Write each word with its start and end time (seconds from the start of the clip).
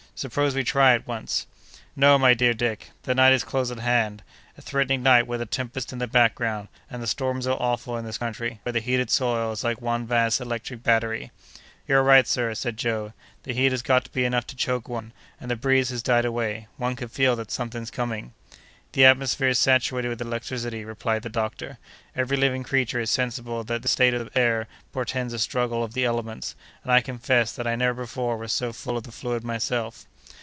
Suppose 0.13 0.53
we 0.53 0.63
try 0.63 0.93
it 0.93 1.07
once!" 1.07 1.47
"No, 1.95 2.19
my 2.19 2.35
dear 2.35 2.53
Dick; 2.53 2.91
the 3.05 3.15
night 3.15 3.33
is 3.33 3.43
close 3.43 3.71
at 3.71 3.79
hand—a 3.79 4.61
threatening 4.61 5.01
night 5.01 5.25
with 5.25 5.41
a 5.41 5.47
tempest 5.47 5.91
in 5.91 5.97
the 5.97 6.05
background—and 6.05 7.01
the 7.01 7.07
storms 7.07 7.47
are 7.47 7.57
awful 7.59 7.97
in 7.97 8.05
this 8.05 8.19
country, 8.19 8.59
where 8.61 8.71
the 8.73 8.81
heated 8.81 9.09
soil 9.09 9.51
is 9.51 9.63
like 9.63 9.81
one 9.81 10.05
vast 10.05 10.39
electric 10.39 10.83
battery." 10.83 11.31
"You 11.87 11.95
are 11.95 12.03
right, 12.03 12.27
sir," 12.27 12.53
said 12.53 12.77
Joe, 12.77 13.13
"the 13.45 13.53
heat 13.53 13.71
has 13.71 13.81
got 13.81 14.03
to 14.05 14.11
be 14.11 14.23
enough 14.23 14.45
to 14.47 14.55
choke 14.55 14.87
one, 14.87 15.11
and 15.39 15.49
the 15.49 15.55
breeze 15.55 15.89
has 15.89 16.03
died 16.03 16.25
away. 16.25 16.67
One 16.77 16.95
can 16.95 17.07
feel 17.09 17.35
that 17.37 17.49
something's 17.49 17.89
coming." 17.89 18.33
"The 18.91 19.05
atmosphere 19.05 19.47
is 19.47 19.57
saturated 19.57 20.09
with 20.09 20.21
electricity," 20.21 20.85
replied 20.85 21.23
the 21.23 21.29
doctor; 21.29 21.79
"every 22.15 22.37
living 22.37 22.61
creature 22.61 22.99
is 22.99 23.09
sensible 23.09 23.63
that 23.63 23.81
this 23.81 23.91
state 23.91 24.13
of 24.13 24.25
the 24.31 24.39
air 24.39 24.67
portends 24.93 25.33
a 25.33 25.39
struggle 25.39 25.83
of 25.83 25.93
the 25.95 26.05
elements, 26.05 26.53
and 26.83 26.91
I 26.91 27.01
confess 27.01 27.51
that 27.53 27.65
I 27.65 27.75
never 27.75 28.03
before 28.03 28.37
was 28.37 28.53
so 28.53 28.71
full 28.71 28.97
of 28.97 29.03
the 29.03 29.11
fluid 29.11 29.43
myself." 29.43 30.05